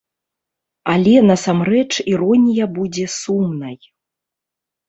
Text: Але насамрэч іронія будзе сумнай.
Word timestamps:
Але 0.93 1.11
насамрэч 1.31 1.85
іронія 2.13 2.65
будзе 2.79 3.05
сумнай. 3.21 3.75